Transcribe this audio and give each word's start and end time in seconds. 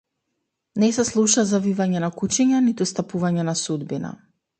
Не 0.83 0.87
се 0.95 1.03
слуша 1.09 1.43
завивање 1.51 2.01
на 2.05 2.09
кучиња 2.21 2.61
ниту 2.69 2.87
стапување 2.93 3.45
на 3.51 3.55
судбина. 3.61 4.13